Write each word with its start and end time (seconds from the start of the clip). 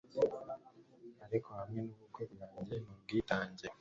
ariko 1.25 1.47
hamwe 1.59 1.79
nubukwe 1.83 2.23
bwanjye 2.31 2.75
nubwitange 2.83 3.65